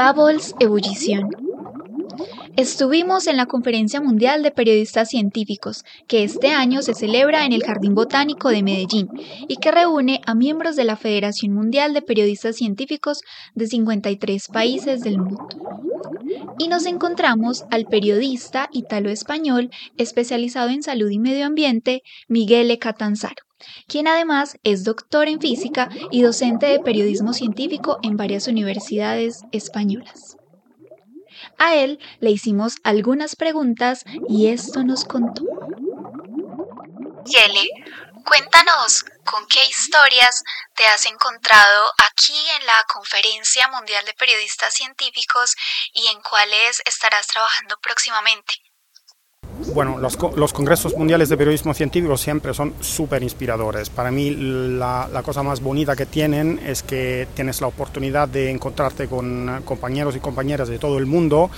Bubbles 0.00 0.54
Ebullición. 0.58 1.28
Estuvimos 2.56 3.26
en 3.26 3.36
la 3.36 3.44
Conferencia 3.44 4.00
Mundial 4.00 4.42
de 4.42 4.50
Periodistas 4.50 5.10
Científicos, 5.10 5.84
que 6.08 6.24
este 6.24 6.48
año 6.48 6.80
se 6.80 6.94
celebra 6.94 7.44
en 7.44 7.52
el 7.52 7.62
Jardín 7.62 7.94
Botánico 7.94 8.48
de 8.48 8.62
Medellín 8.62 9.10
y 9.46 9.56
que 9.56 9.70
reúne 9.70 10.22
a 10.24 10.34
miembros 10.34 10.74
de 10.74 10.84
la 10.84 10.96
Federación 10.96 11.52
Mundial 11.52 11.92
de 11.92 12.00
Periodistas 12.00 12.56
Científicos 12.56 13.20
de 13.54 13.66
53 13.66 14.48
países 14.48 15.02
del 15.02 15.18
mundo. 15.18 15.46
Y 16.58 16.68
nos 16.68 16.86
encontramos 16.86 17.66
al 17.70 17.84
periodista 17.84 18.70
italo-español 18.72 19.68
especializado 19.98 20.70
en 20.70 20.82
salud 20.82 21.10
y 21.10 21.18
medio 21.18 21.44
ambiente, 21.44 22.02
Miguel 22.26 22.78
Catanzaro 22.78 23.49
quien 23.86 24.08
además 24.08 24.56
es 24.64 24.84
doctor 24.84 25.28
en 25.28 25.40
física 25.40 25.88
y 26.10 26.22
docente 26.22 26.66
de 26.66 26.80
periodismo 26.80 27.32
científico 27.32 27.98
en 28.02 28.16
varias 28.16 28.46
universidades 28.48 29.42
españolas. 29.52 30.36
A 31.58 31.74
él 31.74 31.98
le 32.20 32.30
hicimos 32.30 32.76
algunas 32.84 33.36
preguntas 33.36 34.04
y 34.28 34.48
esto 34.48 34.82
nos 34.82 35.04
contó. 35.04 35.44
Yele, 37.24 37.68
cuéntanos 38.24 39.04
con 39.24 39.46
qué 39.46 39.64
historias 39.66 40.42
te 40.74 40.86
has 40.86 41.06
encontrado 41.06 41.92
aquí 42.06 42.38
en 42.58 42.66
la 42.66 42.84
Conferencia 42.92 43.68
Mundial 43.68 44.04
de 44.04 44.14
Periodistas 44.14 44.74
Científicos 44.74 45.54
y 45.92 46.06
en 46.08 46.20
cuáles 46.22 46.82
estarás 46.86 47.26
trabajando 47.26 47.76
próximamente 47.80 48.69
bueno, 49.74 49.98
los, 49.98 50.18
los, 50.36 50.52
congresos 50.52 50.96
mundiales 50.96 51.28
de 51.28 51.36
periodismo 51.36 51.74
científico 51.74 52.16
siempre 52.16 52.54
son 52.54 52.74
súper 52.80 53.22
inspiradores. 53.22 53.90
Para 53.90 54.10
mí 54.10 54.30
la, 54.30 55.08
la, 55.12 55.22
cosa 55.22 55.42
más 55.42 55.60
bonita 55.60 55.94
que 55.96 56.06
tienen 56.06 56.60
es 56.64 56.82
que 56.82 57.28
tienes 57.34 57.60
la 57.60 57.66
oportunidad 57.66 58.28
de 58.28 58.50
encontrarte 58.50 59.06
con 59.06 59.62
compañeros 59.64 60.16
y 60.16 60.20
compañeras 60.20 60.68
de 60.68 60.78
todo 60.78 60.98
el 60.98 61.06
mundo 61.06 61.50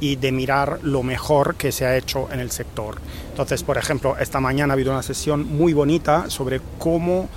y 0.00 0.16
de 0.16 0.32
mirar 0.32 0.80
lo 0.82 1.02
mejor 1.02 1.56
que 1.56 1.72
se 1.72 1.86
ha 1.86 1.96
hecho 1.96 2.28
en 2.32 2.40
el 2.40 2.50
sector. 2.50 2.96
Entonces, 3.30 3.62
por 3.62 3.78
ejemplo, 3.78 4.16
esta 4.18 4.40
mañana 4.40 4.72
ha 4.72 4.74
habido 4.74 4.92
una 4.92 5.02
sesión 5.02 5.46
muy 5.46 5.72
bonita 5.72 6.28
sobre 6.28 6.60
cómo 6.78 7.28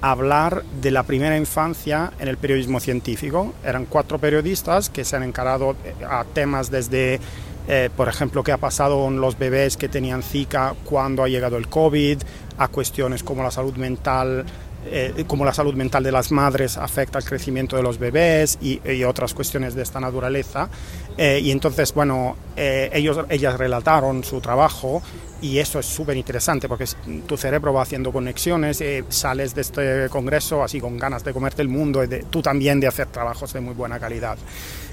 hablar 0.00 0.62
de 0.82 0.90
la 0.90 1.02
primera 1.02 1.36
infancia 1.36 2.12
en 2.18 2.28
el 2.28 2.36
periodismo 2.36 2.78
científico. 2.78 3.54
Eran 3.64 3.86
cuatro 3.86 4.18
periodistas 4.18 4.90
que 4.90 5.04
se 5.04 5.16
han 5.16 5.22
encarado 5.22 5.76
a 6.06 6.24
temas 6.24 6.70
desde 6.70 7.20
eh, 7.66 7.90
por 7.96 8.08
ejemplo, 8.08 8.42
qué 8.42 8.52
ha 8.52 8.58
pasado 8.58 9.02
con 9.02 9.20
los 9.20 9.38
bebés 9.38 9.76
que 9.76 9.88
tenían 9.88 10.22
Zika 10.22 10.74
cuando 10.84 11.22
ha 11.22 11.28
llegado 11.28 11.56
el 11.56 11.68
COVID, 11.68 12.18
a 12.58 12.68
cuestiones 12.68 13.22
como 13.22 13.42
la 13.42 13.50
salud 13.50 13.74
mental 13.76 14.44
eh, 14.86 15.24
como 15.26 15.44
la 15.44 15.52
salud 15.52 15.74
mental 15.74 16.02
de 16.02 16.12
las 16.12 16.30
madres 16.30 16.76
afecta 16.76 17.18
al 17.18 17.24
crecimiento 17.24 17.76
de 17.76 17.82
los 17.82 17.98
bebés 17.98 18.58
y, 18.60 18.80
otras 19.04 19.34
cuestiones 19.34 19.74
de 19.74 19.82
esta 19.82 20.00
naturaleza. 20.00 20.68
Eh, 21.16 21.40
y 21.42 21.50
entonces, 21.50 21.92
bueno, 21.94 22.36
ellos, 22.56 23.20
ellas 23.28 23.58
relataron 23.58 24.24
su 24.24 24.40
trabajo 24.40 25.02
y 25.44 25.58
eso 25.58 25.78
es 25.78 25.84
súper 25.84 26.16
interesante 26.16 26.68
porque 26.68 26.86
tu 27.26 27.36
cerebro 27.36 27.74
va 27.74 27.82
haciendo 27.82 28.10
conexiones, 28.10 28.80
y 28.80 29.04
sales 29.10 29.54
de 29.54 29.60
este 29.60 30.08
congreso 30.08 30.62
así 30.62 30.80
con 30.80 30.98
ganas 30.98 31.22
de 31.22 31.34
comerte 31.34 31.60
el 31.60 31.68
mundo 31.68 32.02
y 32.02 32.08
tú 32.30 32.40
también 32.40 32.80
de 32.80 32.86
hacer 32.86 33.08
trabajos 33.08 33.52
de 33.52 33.60
muy 33.60 33.74
buena 33.74 34.00
calidad. 34.00 34.38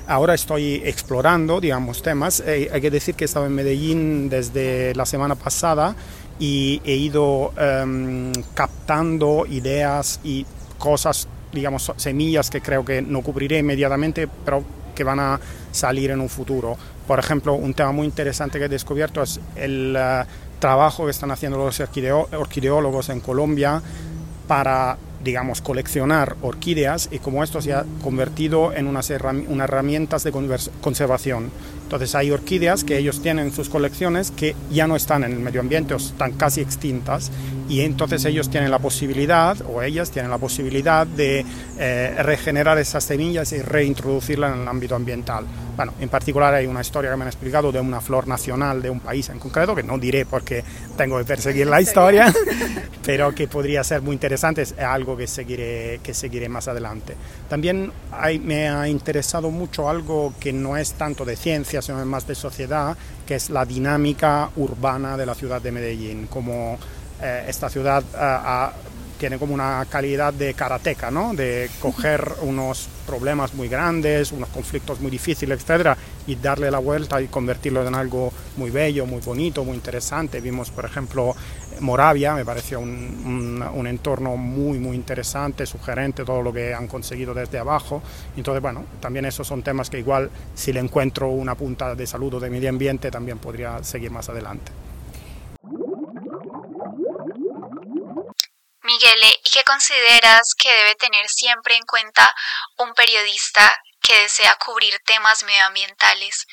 Ahora 0.07 0.33
estoy 0.33 0.81
explorando, 0.83 1.61
digamos, 1.61 2.01
temas. 2.01 2.41
Eh, 2.45 2.69
hay 2.73 2.81
que 2.81 2.91
decir 2.91 3.15
que 3.15 3.23
he 3.23 3.27
estado 3.27 3.45
en 3.45 3.53
Medellín 3.53 4.29
desde 4.29 4.93
la 4.95 5.05
semana 5.05 5.35
pasada 5.35 5.95
y 6.41 6.81
he 6.83 6.95
ido 6.95 7.53
em, 7.55 8.33
captando 8.55 9.45
ideas 9.47 10.19
y 10.23 10.43
cosas, 10.79 11.27
digamos, 11.53 11.93
semillas 11.97 12.49
que 12.49 12.61
creo 12.61 12.83
que 12.83 13.03
no 13.03 13.21
cubriré 13.21 13.59
inmediatamente, 13.59 14.27
pero 14.43 14.63
que 14.95 15.03
van 15.03 15.19
a 15.19 15.39
salir 15.71 16.09
en 16.09 16.19
un 16.19 16.29
futuro. 16.29 16.75
Por 17.07 17.19
ejemplo, 17.19 17.53
un 17.53 17.75
tema 17.75 17.91
muy 17.91 18.07
interesante 18.07 18.57
que 18.57 18.65
he 18.65 18.69
descubierto 18.69 19.21
es 19.21 19.39
el 19.55 19.95
eh, 19.95 20.23
trabajo 20.57 21.05
que 21.05 21.11
están 21.11 21.29
haciendo 21.29 21.59
los 21.59 21.79
orquideólogos 21.79 23.09
en 23.09 23.19
Colombia 23.19 23.79
para 24.47 24.97
digamos, 25.23 25.61
coleccionar 25.61 26.35
orquídeas 26.41 27.09
y 27.11 27.19
como 27.19 27.43
esto 27.43 27.61
se 27.61 27.73
ha 27.73 27.85
convertido 28.03 28.73
en 28.73 28.87
unas, 28.87 29.09
herramientas 29.09 30.23
de 30.23 30.31
conservación. 30.81 31.51
Entonces 31.91 32.15
hay 32.15 32.31
orquídeas 32.31 32.85
que 32.85 32.97
ellos 32.97 33.21
tienen 33.21 33.47
en 33.47 33.53
sus 33.53 33.67
colecciones 33.67 34.31
que 34.31 34.55
ya 34.71 34.87
no 34.87 34.95
están 34.95 35.25
en 35.25 35.33
el 35.33 35.39
medio 35.39 35.59
ambiente 35.59 35.93
o 35.93 35.97
están 35.97 36.31
casi 36.31 36.61
extintas 36.61 37.29
y 37.67 37.81
entonces 37.81 38.23
ellos 38.23 38.49
tienen 38.49 38.71
la 38.71 38.79
posibilidad 38.79 39.57
o 39.61 39.81
ellas 39.81 40.09
tienen 40.09 40.31
la 40.31 40.37
posibilidad 40.37 41.05
de 41.05 41.45
eh, 41.77 42.15
regenerar 42.19 42.77
esas 42.77 43.03
semillas 43.03 43.51
y 43.51 43.61
reintroducirlas 43.61 44.55
en 44.55 44.61
el 44.61 44.67
ámbito 44.69 44.95
ambiental. 44.95 45.45
Bueno, 45.75 45.93
en 45.99 46.09
particular 46.09 46.53
hay 46.53 46.65
una 46.65 46.81
historia 46.81 47.11
que 47.11 47.17
me 47.17 47.23
han 47.23 47.29
explicado 47.29 47.71
de 47.71 47.79
una 47.79 48.01
flor 48.01 48.27
nacional 48.27 48.81
de 48.81 48.89
un 48.89 48.99
país 48.99 49.29
en 49.29 49.39
concreto, 49.39 49.73
que 49.73 49.83
no 49.83 49.97
diré 49.97 50.25
porque 50.25 50.63
tengo 50.97 51.17
que 51.17 51.25
perseguir 51.25 51.67
la 51.67 51.81
historia, 51.81 52.33
pero 53.05 53.33
que 53.33 53.47
podría 53.47 53.83
ser 53.83 54.01
muy 54.01 54.13
interesante, 54.13 54.61
es 54.61 54.77
algo 54.77 55.15
que 55.15 55.27
seguiré, 55.27 56.01
que 56.03 56.13
seguiré 56.13 56.49
más 56.49 56.67
adelante. 56.67 57.15
También 57.49 57.91
me 58.43 58.69
ha 58.69 58.87
interesado 58.87 59.49
mucho 59.49 59.89
algo 59.89 60.33
que 60.39 60.51
no 60.51 60.77
es 60.77 60.93
tanto 60.93 61.25
de 61.25 61.35
ciencia, 61.35 61.80
sino 61.81 62.03
más 62.05 62.27
de 62.27 62.35
sociedad, 62.35 62.95
que 63.25 63.35
es 63.35 63.49
la 63.49 63.65
dinámica 63.65 64.49
urbana 64.55 65.17
de 65.17 65.25
la 65.25 65.35
ciudad 65.35 65.61
de 65.61 65.71
Medellín, 65.71 66.27
como 66.27 66.77
eh, 67.21 67.45
esta 67.47 67.69
ciudad 67.69 68.03
eh, 68.13 68.90
tiene 69.21 69.37
como 69.37 69.53
una 69.53 69.85
calidad 69.87 70.33
de 70.33 70.55
karateca, 70.55 71.11
¿no? 71.11 71.35
de 71.35 71.69
coger 71.79 72.27
unos 72.41 72.89
problemas 73.05 73.53
muy 73.53 73.67
grandes, 73.67 74.31
unos 74.31 74.49
conflictos 74.49 74.99
muy 74.99 75.11
difíciles, 75.11 75.59
etcétera, 75.59 75.95
y 76.25 76.37
darle 76.37 76.71
la 76.71 76.79
vuelta 76.79 77.21
y 77.21 77.27
convertirlo 77.27 77.87
en 77.87 77.93
algo 77.93 78.33
muy 78.57 78.71
bello, 78.71 79.05
muy 79.05 79.21
bonito, 79.21 79.63
muy 79.63 79.75
interesante. 79.75 80.41
Vimos, 80.41 80.71
por 80.71 80.85
ejemplo, 80.85 81.35
Moravia, 81.81 82.33
me 82.33 82.43
pareció 82.43 82.79
un, 82.79 83.63
un, 83.75 83.85
entorno 83.85 84.37
muy, 84.37 84.79
muy 84.79 84.95
interesante, 84.95 85.67
sugerente, 85.67 86.25
todo 86.25 86.41
lo 86.41 86.51
que 86.51 86.73
han 86.73 86.87
conseguido 86.87 87.35
desde 87.35 87.59
abajo. 87.59 88.01
Entonces, 88.35 88.59
bueno, 88.59 88.85
también 88.99 89.25
esos 89.25 89.45
son 89.45 89.61
temas 89.61 89.91
que 89.91 89.99
igual 89.99 90.31
si 90.55 90.73
le 90.73 90.79
encuentro 90.79 91.27
una 91.27 91.53
punta 91.53 91.93
de 91.93 92.07
salud 92.07 92.33
o 92.33 92.39
de 92.39 92.49
medio 92.49 92.69
ambiente, 92.69 93.11
también 93.11 93.37
podría 93.37 93.83
seguir 93.83 94.09
más 94.09 94.29
adelante. 94.29 94.71
Miguel, 98.91 99.19
¿y 99.45 99.49
qué 99.49 99.63
consideras 99.63 100.53
que 100.57 100.69
debe 100.69 100.95
tener 100.95 101.25
siempre 101.27 101.75
en 101.75 101.83
cuenta 101.83 102.35
un 102.77 102.93
periodista 102.93 103.71
que 104.01 104.19
desea 104.23 104.57
cubrir 104.65 104.93
temas 105.05 105.43
medioambientales? 105.43 106.45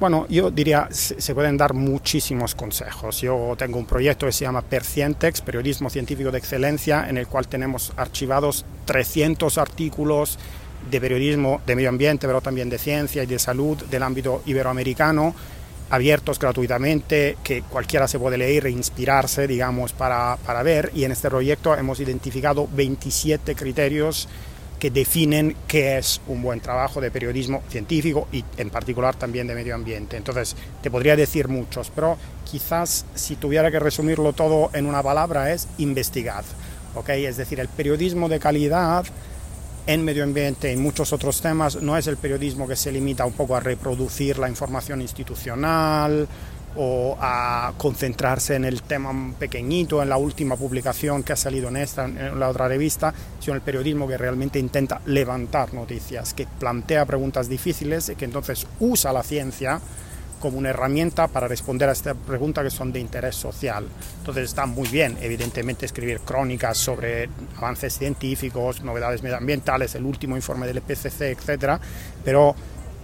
Bueno, 0.00 0.26
yo 0.28 0.50
diría, 0.50 0.88
se 0.90 1.34
pueden 1.34 1.56
dar 1.56 1.72
muchísimos 1.74 2.56
consejos. 2.56 3.20
Yo 3.20 3.54
tengo 3.56 3.78
un 3.78 3.86
proyecto 3.86 4.26
que 4.26 4.32
se 4.32 4.44
llama 4.44 4.62
Percientex, 4.62 5.40
Periodismo 5.40 5.88
Científico 5.88 6.32
de 6.32 6.38
Excelencia, 6.38 7.08
en 7.08 7.16
el 7.16 7.28
cual 7.28 7.46
tenemos 7.46 7.92
archivados 7.96 8.64
300 8.86 9.56
artículos 9.56 10.38
de 10.90 11.00
periodismo 11.00 11.60
de 11.66 11.76
medio 11.76 11.90
ambiente, 11.90 12.26
pero 12.26 12.40
también 12.40 12.70
de 12.70 12.78
ciencia 12.78 13.22
y 13.22 13.26
de 13.26 13.38
salud 13.38 13.76
del 13.84 14.02
ámbito 14.02 14.42
iberoamericano 14.46 15.34
abiertos 15.90 16.38
gratuitamente, 16.38 17.36
que 17.42 17.62
cualquiera 17.62 18.08
se 18.08 18.18
puede 18.18 18.38
leer 18.38 18.66
e 18.66 18.70
inspirarse, 18.70 19.46
digamos, 19.46 19.92
para, 19.92 20.36
para 20.44 20.62
ver. 20.62 20.90
Y 20.94 21.04
en 21.04 21.12
este 21.12 21.28
proyecto 21.28 21.74
hemos 21.74 22.00
identificado 22.00 22.68
27 22.72 23.54
criterios 23.54 24.28
que 24.78 24.90
definen 24.90 25.56
qué 25.66 25.98
es 25.98 26.20
un 26.28 26.40
buen 26.40 26.60
trabajo 26.60 27.00
de 27.00 27.10
periodismo 27.10 27.62
científico 27.68 28.28
y 28.32 28.44
en 28.56 28.70
particular 28.70 29.16
también 29.16 29.46
de 29.46 29.54
medio 29.54 29.74
ambiente. 29.74 30.16
Entonces, 30.16 30.54
te 30.82 30.90
podría 30.90 31.16
decir 31.16 31.48
muchos, 31.48 31.90
pero 31.94 32.16
quizás 32.48 33.04
si 33.14 33.36
tuviera 33.36 33.70
que 33.70 33.80
resumirlo 33.80 34.32
todo 34.32 34.70
en 34.74 34.86
una 34.86 35.02
palabra 35.02 35.52
es 35.52 35.68
investigad. 35.78 36.44
¿okay? 36.94 37.26
Es 37.26 37.36
decir, 37.36 37.60
el 37.60 37.68
periodismo 37.68 38.28
de 38.28 38.38
calidad 38.38 39.04
en 39.88 40.04
medio 40.04 40.22
ambiente 40.22 40.70
y 40.70 40.76
muchos 40.76 41.14
otros 41.14 41.40
temas, 41.40 41.80
no 41.80 41.96
es 41.96 42.06
el 42.08 42.18
periodismo 42.18 42.68
que 42.68 42.76
se 42.76 42.92
limita 42.92 43.24
un 43.24 43.32
poco 43.32 43.56
a 43.56 43.60
reproducir 43.60 44.38
la 44.38 44.46
información 44.46 45.00
institucional 45.00 46.28
o 46.76 47.16
a 47.18 47.72
concentrarse 47.78 48.54
en 48.54 48.66
el 48.66 48.82
tema 48.82 49.32
pequeñito, 49.38 50.02
en 50.02 50.10
la 50.10 50.18
última 50.18 50.56
publicación 50.56 51.22
que 51.22 51.32
ha 51.32 51.36
salido 51.36 51.70
en 51.70 51.78
esta, 51.78 52.04
en 52.04 52.38
la 52.38 52.50
otra 52.50 52.68
revista, 52.68 53.14
sino 53.40 53.54
el 53.54 53.62
periodismo 53.62 54.06
que 54.06 54.18
realmente 54.18 54.58
intenta 54.58 55.00
levantar 55.06 55.72
noticias, 55.72 56.34
que 56.34 56.46
plantea 56.46 57.06
preguntas 57.06 57.48
difíciles 57.48 58.10
y 58.10 58.14
que 58.14 58.26
entonces 58.26 58.66
usa 58.80 59.10
la 59.10 59.22
ciencia 59.22 59.80
como 60.38 60.58
una 60.58 60.70
herramienta 60.70 61.28
para 61.28 61.48
responder 61.48 61.88
a 61.88 61.92
estas 61.92 62.16
preguntas 62.16 62.64
que 62.64 62.70
son 62.70 62.92
de 62.92 63.00
interés 63.00 63.34
social. 63.34 63.86
Entonces 64.18 64.44
está 64.44 64.66
muy 64.66 64.88
bien, 64.88 65.16
evidentemente, 65.20 65.86
escribir 65.86 66.20
crónicas 66.20 66.78
sobre 66.78 67.28
avances 67.56 67.96
científicos, 67.98 68.82
novedades 68.82 69.22
medioambientales, 69.22 69.94
el 69.94 70.04
último 70.04 70.36
informe 70.36 70.66
del 70.66 70.78
IPCC, 70.78 71.22
etcétera, 71.22 71.80
pero 72.24 72.54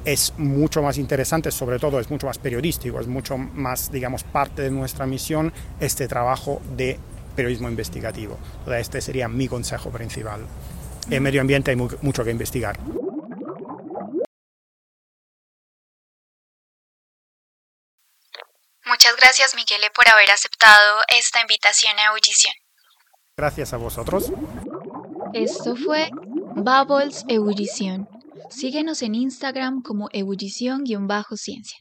es 0.05 0.35
mucho 0.37 0.83
más 0.83 0.99
interesante, 0.99 1.51
sobre 1.51 1.79
todo 1.79 1.99
es 1.99 2.11
mucho 2.11 2.27
más 2.27 2.39
periodístico, 2.39 3.01
es 3.01 3.07
mucho 3.07 3.39
más, 3.39 3.91
digamos, 3.91 4.23
parte 4.23 4.63
de 4.63 4.71
nuestra 4.71 5.07
misión 5.07 5.53
este 5.81 6.09
trabajo 6.09 6.61
de 6.77 6.99
periodismo 7.35 7.69
investigativo. 7.69 8.39
Entonces, 8.59 8.83
este 8.83 9.01
sería 9.01 9.29
mi 9.29 9.49
consejo 9.49 9.91
principal. 9.91 10.41
en 11.11 11.23
medio 11.23 11.41
ambiente 11.41 11.71
hay 11.71 11.77
mucho 11.77 12.25
que 12.25 12.31
investigar. 12.31 12.79
Muchas 19.05 19.21
gracias, 19.21 19.55
Miguel, 19.55 19.83
por 19.95 20.09
haber 20.09 20.31
aceptado 20.31 21.01
esta 21.15 21.43
invitación 21.43 21.93
a 21.99 22.07
Ebullición. 22.07 22.55
Gracias 23.37 23.75
a 23.75 23.77
vosotros. 23.77 24.33
Esto 25.35 25.77
fue 25.77 26.09
Bubbles 26.57 27.23
Ebullición. 27.29 28.09
Síguenos 28.49 29.03
en 29.03 29.15
Instagram 29.15 29.83
como 29.83 30.09
ebullición-ciencia. 30.11 31.79